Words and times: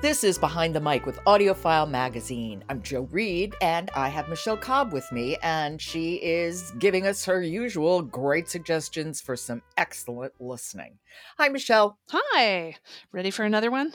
This 0.00 0.22
is 0.22 0.38
Behind 0.38 0.76
the 0.76 0.80
Mic 0.80 1.06
with 1.06 1.18
AudioFile 1.24 1.90
Magazine. 1.90 2.62
I'm 2.68 2.82
Jo 2.82 3.08
Reed, 3.10 3.56
and 3.60 3.90
I 3.96 4.08
have 4.08 4.28
Michelle 4.28 4.56
Cobb 4.56 4.92
with 4.92 5.10
me, 5.10 5.36
and 5.42 5.82
she 5.82 6.22
is 6.22 6.70
giving 6.78 7.04
us 7.04 7.24
her 7.24 7.42
usual 7.42 8.02
great 8.02 8.48
suggestions 8.48 9.20
for 9.20 9.34
some 9.34 9.60
excellent 9.76 10.34
listening. 10.38 11.00
Hi, 11.36 11.48
Michelle. 11.48 11.98
Hi. 12.10 12.76
Ready 13.10 13.32
for 13.32 13.42
another 13.42 13.72
one? 13.72 13.92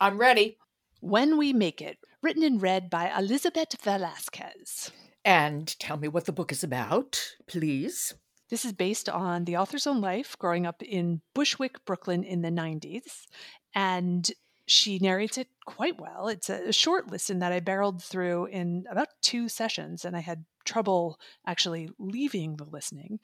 I'm 0.00 0.16
ready. 0.16 0.58
When 1.00 1.36
We 1.36 1.52
Make 1.52 1.82
It, 1.82 1.98
written 2.22 2.44
and 2.44 2.62
read 2.62 2.88
by 2.88 3.10
Elisabet 3.10 3.74
Velasquez. 3.82 4.92
And 5.24 5.76
tell 5.80 5.96
me 5.96 6.06
what 6.06 6.26
the 6.26 6.32
book 6.32 6.52
is 6.52 6.62
about, 6.62 7.20
please. 7.48 8.14
This 8.48 8.64
is 8.64 8.72
based 8.72 9.08
on 9.08 9.44
the 9.44 9.56
author's 9.56 9.88
own 9.88 10.00
life 10.00 10.36
growing 10.38 10.66
up 10.66 10.84
in 10.84 11.20
Bushwick, 11.34 11.84
Brooklyn 11.84 12.22
in 12.22 12.42
the 12.42 12.50
90s. 12.50 13.26
And 13.74 14.30
she 14.72 14.98
narrates 14.98 15.36
it 15.36 15.48
quite 15.66 16.00
well. 16.00 16.28
It's 16.28 16.48
a 16.48 16.72
short 16.72 17.10
listen 17.10 17.40
that 17.40 17.52
I 17.52 17.60
barreled 17.60 18.02
through 18.02 18.46
in 18.46 18.86
about 18.90 19.08
two 19.20 19.48
sessions, 19.48 20.04
and 20.04 20.16
I 20.16 20.20
had 20.20 20.46
trouble 20.64 21.20
actually 21.46 21.90
leaving 21.98 22.56
the 22.56 22.64
listening. 22.64 23.20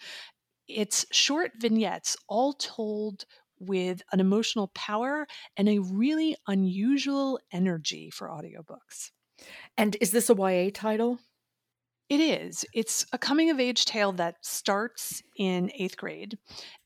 It's 0.68 1.06
short 1.10 1.52
vignettes, 1.58 2.18
all 2.28 2.52
told 2.52 3.24
with 3.58 4.02
an 4.12 4.20
emotional 4.20 4.68
power 4.68 5.26
and 5.56 5.68
a 5.68 5.78
really 5.78 6.36
unusual 6.46 7.40
energy 7.50 8.10
for 8.10 8.28
audiobooks. 8.28 9.10
And 9.78 9.96
is 10.02 10.10
this 10.10 10.28
a 10.28 10.34
YA 10.34 10.70
title? 10.74 11.18
It 12.10 12.20
is. 12.20 12.66
It's 12.74 13.06
a 13.12 13.18
coming 13.18 13.50
of 13.50 13.58
age 13.58 13.86
tale 13.86 14.12
that 14.12 14.36
starts 14.42 15.22
in 15.36 15.70
eighth 15.74 15.96
grade 15.96 16.38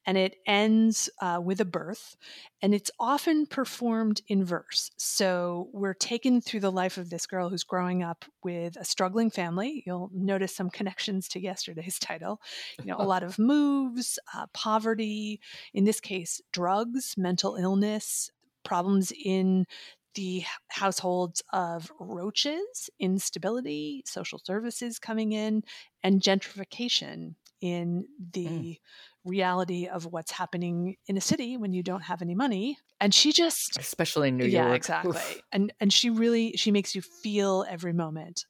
and 0.07 0.19
it 0.19 0.37
ends 0.47 1.09
uh, 1.21 1.41
with 1.43 1.61
a 1.61 1.65
birth, 1.65 2.17
and 2.61 2.75
it's 2.75 2.91
often 2.99 3.47
performed 3.47 4.21
in 4.29 4.45
verse. 4.45 4.91
So 4.97 5.69
we're 5.73 5.95
taken 5.95 6.41
through 6.41 6.61
the 6.61 6.73
life 6.73 6.99
of 6.99 7.11
this 7.11 7.27
girl 7.27 7.49
who's 7.49 7.65
growing 7.65 8.03
up 8.03 8.25
with 8.43 8.77
a 8.77 8.85
struggling 8.85 9.31
family. 9.31 9.83
You'll 9.87 10.11
notice 10.13 10.55
some 10.55 10.71
connections 10.71 11.29
to 11.29 11.41
yesterday's 11.41 11.99
title. 12.01 12.41
You 12.79 12.87
know, 12.87 12.97
a 12.99 13.05
lot 13.05 13.23
of 13.23 13.39
moves, 13.39 14.19
uh, 14.35 14.47
poverty, 14.53 15.41
in 15.73 15.85
this 15.85 16.01
case, 16.01 16.41
drugs, 16.53 17.15
mental 17.17 17.57
illness, 17.57 18.31
problems 18.65 19.13
in 19.13 19.67
the 20.15 20.45
households 20.69 21.43
of 21.53 21.91
roaches, 21.99 22.91
instability, 23.01 24.03
social 24.07 24.41
services 24.45 24.99
coming 24.99 25.33
in, 25.33 25.63
and 26.03 26.21
gentrification 26.21 27.35
in 27.61 28.05
the 28.33 28.47
mm. 28.47 28.79
reality 29.25 29.87
of 29.87 30.07
what's 30.07 30.33
happening 30.33 30.97
in 31.07 31.17
a 31.17 31.21
city 31.21 31.57
when 31.57 31.73
you 31.73 31.83
don't 31.83 32.03
have 32.03 32.21
any 32.21 32.35
money. 32.35 32.77
And 33.01 33.15
she 33.15 33.33
just 33.33 33.79
especially 33.79 34.29
in 34.29 34.37
New 34.37 34.47
yeah, 34.47 34.67
York. 34.67 34.71
Yeah, 34.71 34.75
exactly. 34.77 35.11
Oof. 35.11 35.41
And 35.53 35.73
and 35.81 35.93
she 35.93 36.11
really 36.11 36.53
she 36.57 36.71
makes 36.71 36.95
you 36.95 37.03
feel 37.03 37.65
every 37.69 37.93
moment. 37.93 38.45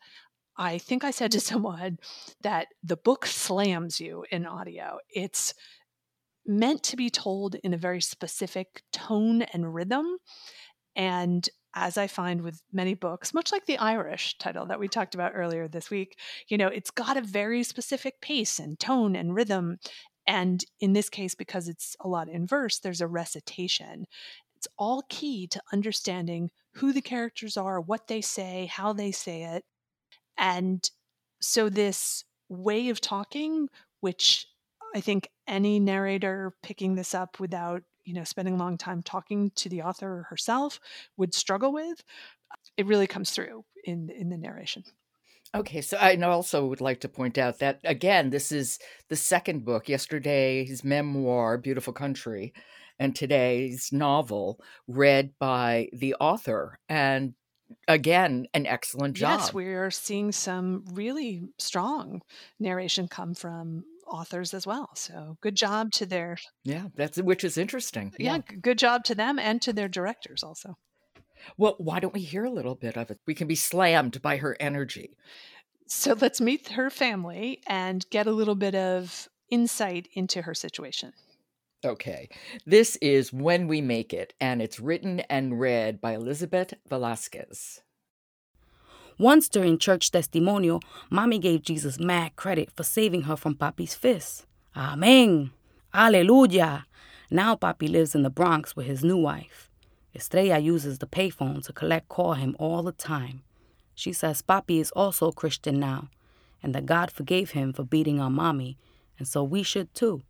I 0.56 0.78
think 0.78 1.04
I 1.04 1.10
said 1.10 1.32
to 1.32 1.40
someone 1.52 1.98
that 2.40 2.68
the 2.82 2.96
book 2.96 3.26
slams 3.26 4.00
you 4.00 4.24
in 4.30 4.46
audio. 4.46 4.98
It's 5.14 5.54
meant 6.44 6.82
to 6.82 6.96
be 6.96 7.08
told 7.08 7.54
in 7.56 7.72
a 7.72 7.78
very 7.78 8.00
specific 8.00 8.82
tone 8.92 9.42
and 9.42 9.72
rhythm 9.72 10.16
and 10.96 11.48
as 11.74 11.96
I 11.96 12.06
find 12.06 12.42
with 12.42 12.62
many 12.72 12.94
books, 12.94 13.32
much 13.32 13.50
like 13.50 13.66
the 13.66 13.78
Irish 13.78 14.36
title 14.38 14.66
that 14.66 14.78
we 14.78 14.88
talked 14.88 15.14
about 15.14 15.32
earlier 15.34 15.68
this 15.68 15.90
week, 15.90 16.18
you 16.48 16.58
know, 16.58 16.68
it's 16.68 16.90
got 16.90 17.16
a 17.16 17.22
very 17.22 17.62
specific 17.62 18.20
pace 18.20 18.58
and 18.58 18.78
tone 18.78 19.16
and 19.16 19.34
rhythm. 19.34 19.78
And 20.26 20.62
in 20.80 20.92
this 20.92 21.08
case, 21.08 21.34
because 21.34 21.68
it's 21.68 21.96
a 22.00 22.08
lot 22.08 22.28
in 22.28 22.46
verse, 22.46 22.78
there's 22.78 23.00
a 23.00 23.06
recitation. 23.06 24.06
It's 24.56 24.68
all 24.78 25.02
key 25.08 25.46
to 25.48 25.62
understanding 25.72 26.50
who 26.74 26.92
the 26.92 27.02
characters 27.02 27.56
are, 27.56 27.80
what 27.80 28.06
they 28.06 28.20
say, 28.20 28.66
how 28.70 28.92
they 28.92 29.10
say 29.10 29.42
it. 29.42 29.64
And 30.36 30.88
so, 31.40 31.68
this 31.68 32.24
way 32.48 32.88
of 32.88 33.00
talking, 33.00 33.68
which 34.00 34.46
I 34.94 35.00
think 35.00 35.28
any 35.46 35.80
narrator 35.80 36.54
picking 36.62 36.94
this 36.94 37.14
up 37.14 37.40
without 37.40 37.82
you 38.04 38.14
know 38.14 38.24
spending 38.24 38.54
a 38.54 38.58
long 38.58 38.76
time 38.76 39.02
talking 39.02 39.50
to 39.54 39.68
the 39.68 39.82
author 39.82 40.26
herself 40.28 40.80
would 41.16 41.34
struggle 41.34 41.72
with 41.72 42.02
it 42.76 42.86
really 42.86 43.06
comes 43.06 43.30
through 43.30 43.64
in 43.84 44.10
in 44.10 44.28
the 44.28 44.36
narration 44.36 44.84
Okay, 45.54 45.82
so 45.82 45.98
I 45.98 46.16
also 46.16 46.66
would 46.66 46.80
like 46.80 47.00
to 47.00 47.10
point 47.10 47.36
out 47.36 47.58
that 47.58 47.80
again, 47.84 48.30
this 48.30 48.52
is 48.52 48.78
the 49.10 49.16
second 49.16 49.66
book. 49.66 49.86
Yesterday's 49.86 50.82
memoir, 50.82 51.58
Beautiful 51.58 51.92
Country, 51.92 52.54
and 52.98 53.14
today's 53.14 53.90
novel, 53.92 54.60
read 54.88 55.32
by 55.38 55.88
the 55.92 56.14
author. 56.14 56.78
And 56.88 57.34
again, 57.86 58.46
an 58.54 58.66
excellent 58.66 59.14
job. 59.14 59.40
Yes, 59.40 59.52
we 59.52 59.66
are 59.66 59.90
seeing 59.90 60.32
some 60.32 60.84
really 60.92 61.42
strong 61.58 62.22
narration 62.58 63.06
come 63.06 63.34
from 63.34 63.84
authors 64.12 64.54
as 64.54 64.66
well. 64.66 64.90
So 64.94 65.38
good 65.40 65.56
job 65.56 65.90
to 65.92 66.06
their 66.06 66.36
Yeah, 66.64 66.86
that's 66.94 67.18
which 67.18 67.44
is 67.44 67.56
interesting. 67.56 68.12
Yeah, 68.18 68.36
yeah, 68.36 68.56
good 68.60 68.78
job 68.78 69.04
to 69.04 69.14
them 69.14 69.38
and 69.38 69.60
to 69.62 69.72
their 69.72 69.88
directors 69.88 70.42
also. 70.42 70.76
Well, 71.56 71.74
why 71.78 71.98
don't 71.98 72.14
we 72.14 72.20
hear 72.20 72.44
a 72.44 72.50
little 72.50 72.74
bit 72.74 72.96
of 72.96 73.10
it? 73.10 73.18
We 73.26 73.34
can 73.34 73.48
be 73.48 73.56
slammed 73.56 74.22
by 74.22 74.36
her 74.36 74.56
energy. 74.60 75.16
So 75.86 76.16
let's 76.18 76.40
meet 76.40 76.68
her 76.68 76.88
family 76.88 77.60
and 77.66 78.08
get 78.10 78.26
a 78.26 78.32
little 78.32 78.54
bit 78.54 78.74
of 78.74 79.28
insight 79.50 80.08
into 80.14 80.42
her 80.42 80.54
situation. 80.54 81.12
Okay. 81.84 82.28
This 82.64 82.96
is 82.96 83.32
When 83.32 83.66
We 83.66 83.80
Make 83.80 84.14
It, 84.14 84.34
and 84.40 84.62
it's 84.62 84.78
written 84.78 85.20
and 85.28 85.58
read 85.58 86.00
by 86.00 86.14
Elisabet 86.14 86.74
Velasquez. 86.88 87.80
Once 89.18 89.48
during 89.48 89.78
church 89.78 90.10
testimonial, 90.10 90.80
Mommy 91.10 91.38
gave 91.38 91.62
Jesus 91.62 91.98
mad 91.98 92.34
credit 92.36 92.70
for 92.70 92.82
saving 92.82 93.22
her 93.22 93.36
from 93.36 93.54
Papi's 93.54 93.94
fists. 93.94 94.46
Amen. 94.76 95.50
Alleluia. 95.92 96.86
Now 97.30 97.54
Papi 97.54 97.90
lives 97.90 98.14
in 98.14 98.22
the 98.22 98.30
Bronx 98.30 98.74
with 98.74 98.86
his 98.86 99.04
new 99.04 99.16
wife. 99.16 99.70
Estrella 100.14 100.58
uses 100.58 100.98
the 100.98 101.06
payphone 101.06 101.64
to 101.64 101.72
collect 101.72 102.08
call 102.08 102.34
him 102.34 102.56
all 102.58 102.82
the 102.82 102.92
time. 102.92 103.42
She 103.94 104.12
says 104.12 104.42
Papi 104.42 104.80
is 104.80 104.90
also 104.92 105.32
Christian 105.32 105.78
now, 105.78 106.08
and 106.62 106.74
that 106.74 106.86
God 106.86 107.10
forgave 107.10 107.50
him 107.52 107.72
for 107.72 107.84
beating 107.84 108.20
on 108.20 108.32
Mommy, 108.34 108.76
and 109.18 109.28
so 109.28 109.42
we 109.42 109.62
should 109.62 109.92
too. 109.94 110.22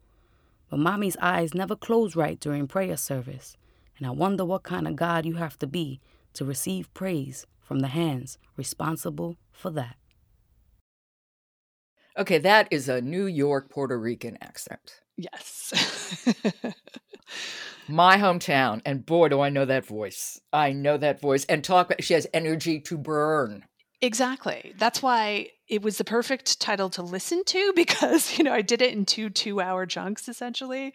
But 0.70 0.80
Mommy's 0.80 1.16
eyes 1.20 1.54
never 1.54 1.76
close 1.76 2.16
right 2.16 2.38
during 2.38 2.66
prayer 2.66 2.96
service, 2.96 3.56
and 3.98 4.06
I 4.06 4.10
wonder 4.10 4.44
what 4.44 4.62
kind 4.62 4.88
of 4.88 4.96
God 4.96 5.26
you 5.26 5.34
have 5.34 5.58
to 5.60 5.66
be 5.66 6.00
to 6.34 6.44
receive 6.44 6.92
praise 6.94 7.46
from 7.62 7.80
the 7.80 7.88
hands 7.88 8.38
responsible 8.56 9.36
for 9.50 9.70
that. 9.70 9.96
Okay, 12.18 12.38
that 12.38 12.68
is 12.70 12.88
a 12.88 13.00
New 13.00 13.26
York 13.26 13.70
Puerto 13.70 13.98
Rican 13.98 14.36
accent. 14.42 15.00
Yes. 15.16 15.72
My 17.88 18.16
hometown, 18.16 18.82
and 18.84 19.04
boy, 19.04 19.28
do 19.28 19.40
I 19.40 19.48
know 19.48 19.64
that 19.64 19.86
voice. 19.86 20.40
I 20.52 20.72
know 20.72 20.96
that 20.98 21.20
voice. 21.20 21.44
And 21.46 21.64
talk, 21.64 21.92
she 22.00 22.14
has 22.14 22.26
energy 22.32 22.80
to 22.80 22.98
burn. 22.98 23.64
Exactly. 24.02 24.74
That's 24.76 25.02
why 25.02 25.48
it 25.68 25.82
was 25.82 25.96
the 25.96 26.04
perfect 26.04 26.60
title 26.60 26.90
to 26.90 27.02
listen 27.02 27.44
to 27.46 27.72
because, 27.76 28.36
you 28.36 28.44
know, 28.44 28.52
I 28.52 28.62
did 28.62 28.82
it 28.82 28.92
in 28.92 29.06
two 29.06 29.30
two 29.30 29.60
hour 29.60 29.86
chunks 29.86 30.28
essentially. 30.28 30.92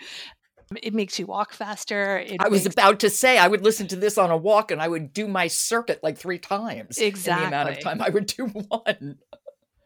It 0.81 0.93
makes 0.93 1.17
you 1.17 1.25
walk 1.25 1.53
faster. 1.53 2.17
It 2.17 2.37
I 2.39 2.49
was 2.49 2.65
makes... 2.65 2.75
about 2.75 2.99
to 3.01 3.09
say 3.09 3.37
I 3.37 3.47
would 3.47 3.63
listen 3.63 3.87
to 3.87 3.95
this 3.95 4.17
on 4.17 4.31
a 4.31 4.37
walk 4.37 4.71
and 4.71 4.81
I 4.81 4.87
would 4.87 5.13
do 5.13 5.27
my 5.27 5.47
circuit 5.47 5.99
like 6.03 6.17
three 6.17 6.39
times. 6.39 6.97
Exactly. 6.97 7.43
The 7.43 7.47
amount 7.47 7.69
of 7.69 7.79
time 7.79 8.01
I 8.01 8.09
would 8.09 8.27
do 8.27 8.45
one. 8.67 9.17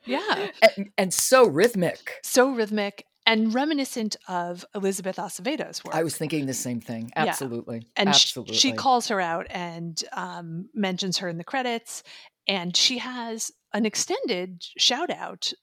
Yeah. 0.06 0.50
And, 0.76 0.90
and 0.98 1.14
so 1.14 1.48
rhythmic. 1.48 2.20
So 2.24 2.50
rhythmic 2.52 3.06
and 3.26 3.54
reminiscent 3.54 4.16
of 4.28 4.66
Elizabeth 4.74 5.18
Acevedo's 5.18 5.84
work. 5.84 5.96
I 5.96 6.04
was 6.04 6.18
thinking 6.18 6.48
the 6.48 6.54
same 6.54 6.82
thing. 6.82 7.12
Absolutely. 7.16 7.78
Yeah. 7.78 7.88
And 7.98 8.10
Absolutely. 8.10 8.56
She, 8.56 8.70
she 8.70 8.74
calls 8.74 9.08
her 9.10 9.22
out 9.22 9.48
and 9.50 10.02
um, 10.14 10.70
mentions 10.74 11.20
her 11.20 11.30
in 11.30 11.38
the 11.38 11.44
credits. 11.44 12.04
And 12.48 12.76
she 12.76 12.98
has 12.98 13.52
an 13.74 13.86
extended 13.86 14.66
shout 14.78 15.12
out 15.12 15.54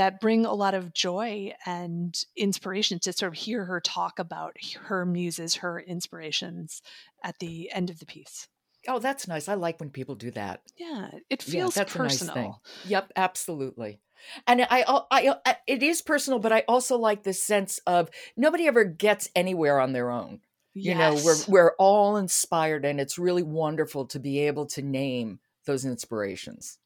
that 0.00 0.18
bring 0.18 0.46
a 0.46 0.54
lot 0.54 0.72
of 0.72 0.94
joy 0.94 1.52
and 1.66 2.24
inspiration 2.34 2.98
to 2.98 3.12
sort 3.12 3.34
of 3.34 3.38
hear 3.38 3.66
her 3.66 3.82
talk 3.82 4.18
about 4.18 4.56
her 4.84 5.04
muses, 5.04 5.56
her 5.56 5.78
inspirations 5.78 6.80
at 7.22 7.38
the 7.38 7.70
end 7.70 7.90
of 7.90 7.98
the 7.98 8.06
piece. 8.06 8.48
Oh, 8.88 8.98
that's 8.98 9.28
nice. 9.28 9.46
I 9.46 9.54
like 9.54 9.78
when 9.78 9.90
people 9.90 10.14
do 10.14 10.30
that. 10.30 10.62
Yeah, 10.78 11.10
it 11.28 11.42
feels 11.42 11.76
yeah, 11.76 11.82
that's 11.82 11.94
personal. 11.94 12.34
Nice 12.34 12.44
thing. 12.44 12.54
yep, 12.86 13.12
absolutely. 13.14 14.00
And 14.46 14.62
I, 14.62 14.84
I, 15.10 15.26
uh, 15.28 15.34
I, 15.44 15.56
it 15.66 15.82
is 15.82 16.00
personal, 16.00 16.38
but 16.38 16.50
I 16.50 16.64
also 16.66 16.96
like 16.96 17.22
the 17.22 17.34
sense 17.34 17.78
of 17.86 18.08
nobody 18.38 18.66
ever 18.68 18.84
gets 18.84 19.28
anywhere 19.36 19.78
on 19.80 19.92
their 19.92 20.10
own. 20.10 20.40
Yes. 20.72 20.86
You 20.86 20.94
know, 20.94 21.22
we're 21.22 21.44
we're 21.46 21.74
all 21.78 22.16
inspired, 22.16 22.86
and 22.86 22.98
it's 22.98 23.18
really 23.18 23.42
wonderful 23.42 24.06
to 24.06 24.18
be 24.18 24.38
able 24.46 24.64
to 24.68 24.80
name 24.80 25.40
those 25.66 25.84
inspirations. 25.84 26.78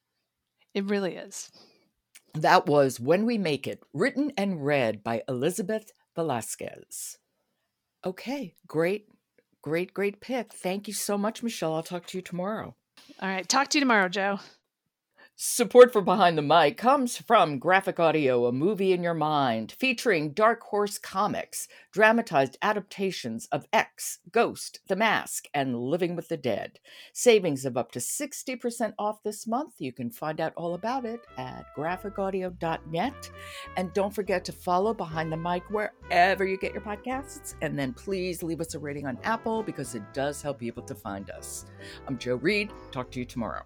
It 0.75 0.87
really 0.87 1.15
is. 1.15 1.53
That 2.35 2.67
was 2.67 3.01
When 3.01 3.27
We 3.27 3.39
Make 3.39 3.67
It, 3.67 3.83
written 3.93 4.33
and 4.37 4.65
read 4.65 5.03
by 5.03 5.23
Elisabet 5.29 5.93
Velasquez. 6.15 7.19
Okay, 8.05 8.55
great, 8.67 9.09
Great, 9.65 9.95
great 9.95 10.21
pick. 10.21 10.53
Thank 10.53 10.89
you 10.89 10.93
so 10.93 11.17
much, 11.17 11.43
Michelle. 11.43 11.73
I'll 11.73 11.83
talk 11.83 12.05
to 12.09 12.19
you 12.19 12.23
tomorrow. 12.23 12.75
All 13.19 13.29
right. 13.31 13.49
Talk 13.49 13.69
to 13.69 13.79
you 13.79 13.81
tomorrow, 13.81 14.11
Jo. 14.11 14.39
Support 15.37 15.93
for 15.93 16.01
Behind 16.01 16.39
the 16.39 16.43
Mic 16.43 16.77
comes 16.77 17.17
from 17.17 17.59
Graphic 17.59 17.99
Audio, 17.99 18.47
a 18.47 18.53
movie 18.53 18.93
in 18.93 19.03
your 19.03 19.15
mind, 19.15 19.73
featuring 19.73 20.31
Dark 20.31 20.63
Horse 20.63 20.97
Comics, 20.97 21.67
dramatized 21.91 22.57
adaptations 22.63 23.49
of 23.51 23.67
X, 23.73 24.21
Ghost, 24.31 24.79
The 24.87 24.95
Mask, 24.95 25.47
and 25.53 25.77
Living 25.77 26.15
with 26.15 26.29
the 26.29 26.37
Dead. 26.37 26.79
Savings 27.13 27.65
of 27.65 27.77
up 27.77 27.91
to 27.93 27.99
60% 27.99 28.95
off 28.97 29.25
this 29.25 29.45
month. 29.45 29.75
You 29.79 29.93
can 29.93 30.09
find 30.09 30.41
out 30.41 30.53
all 30.55 30.75
about 30.75 31.05
it 31.05 31.27
at 31.37 31.65
graphicaudio.net. 31.77 33.31
And 33.77 33.93
don't 33.93 34.15
forget 34.15 34.45
to 34.45 34.53
follow 34.53 34.95
Behind 34.95 35.33
the 35.33 35.37
Mic 35.37 35.65
wherever 35.69 36.45
you 36.45 36.57
get 36.57 36.73
your 36.73 36.83
podcasts. 36.83 37.57
And 37.61 37.77
then 37.77 37.93
please 37.93 38.45
leave 38.45 38.61
us 38.61 38.75
a 38.75 38.79
rating 38.79 39.09
on 39.09 39.19
Apple 39.25 39.65
because 39.65 39.97
it 39.97 40.05
does 40.13 40.41
help 40.41 40.61
people 40.61 40.85
to 40.85 40.95
find 40.95 41.29
us. 41.31 41.67
I'm 42.07 42.19
Jo 42.19 42.37
Reed. 42.37 42.71
Talk 42.93 43.11
to 43.11 43.19
you 43.19 43.25
tomorrow. 43.25 43.65